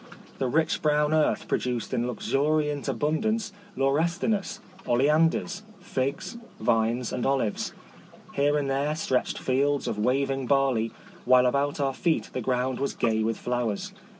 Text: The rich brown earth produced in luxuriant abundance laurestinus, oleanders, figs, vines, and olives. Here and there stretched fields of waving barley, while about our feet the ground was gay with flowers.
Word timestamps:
The 0.39 0.47
rich 0.47 0.81
brown 0.81 1.13
earth 1.13 1.47
produced 1.47 1.93
in 1.93 2.07
luxuriant 2.07 2.87
abundance 2.87 3.53
laurestinus, 3.77 4.59
oleanders, 4.87 5.61
figs, 5.79 6.37
vines, 6.59 7.13
and 7.13 7.23
olives. 7.23 7.71
Here 8.33 8.57
and 8.57 8.67
there 8.67 8.95
stretched 8.95 9.37
fields 9.37 9.87
of 9.87 9.99
waving 9.99 10.47
barley, 10.47 10.91
while 11.25 11.45
about 11.45 11.79
our 11.79 11.93
feet 11.93 12.31
the 12.33 12.41
ground 12.41 12.79
was 12.79 12.95
gay 12.95 13.21
with 13.21 13.37
flowers. 13.37 13.93